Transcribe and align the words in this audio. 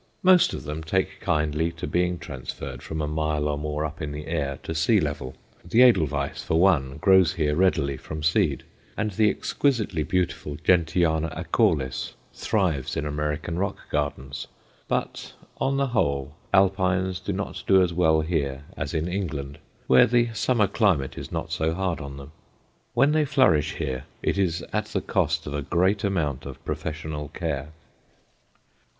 Most 0.23 0.51
of 0.55 0.63
them 0.63 0.81
take 0.83 1.19
kindly 1.19 1.71
to 1.73 1.85
being 1.85 2.17
transferred 2.17 2.81
from 2.81 3.01
a 3.03 3.07
mile 3.07 3.47
or 3.47 3.55
more 3.55 3.85
up 3.85 4.01
in 4.01 4.11
the 4.11 4.25
air 4.25 4.57
to 4.63 4.73
sea 4.73 4.99
level; 4.99 5.35
the 5.63 5.83
edelweiss, 5.83 6.41
for 6.41 6.59
one, 6.59 6.97
grows 6.97 7.33
here 7.33 7.55
readily 7.55 7.97
from 7.97 8.23
seed, 8.23 8.63
and 8.97 9.11
the 9.11 9.29
exquisitely 9.29 10.01
beautiful 10.01 10.55
Gentiana 10.63 11.29
acaulis 11.37 12.13
thrives 12.33 12.97
in 12.97 13.05
American 13.05 13.59
rock 13.59 13.77
gardens. 13.91 14.47
But, 14.87 15.33
on 15.57 15.77
the 15.77 15.85
whole, 15.89 16.35
alpines 16.51 17.19
do 17.19 17.31
not 17.31 17.61
do 17.67 17.83
as 17.83 17.93
well 17.93 18.21
here 18.21 18.63
as 18.75 18.95
in 18.95 19.07
England, 19.07 19.59
where 19.85 20.07
the 20.07 20.33
summer 20.33 20.65
climate 20.65 21.15
is 21.15 21.31
not 21.31 21.51
so 21.51 21.75
hard 21.75 22.01
on 22.01 22.17
them. 22.17 22.31
When 22.95 23.11
they 23.11 23.23
flourish 23.25 23.73
here, 23.73 24.05
it 24.23 24.39
is 24.39 24.65
at 24.73 24.85
the 24.85 25.01
cost 25.01 25.45
of 25.45 25.53
a 25.53 25.61
great 25.61 26.03
amount 26.03 26.47
of 26.47 26.65
professional 26.65 27.27
care. 27.27 27.69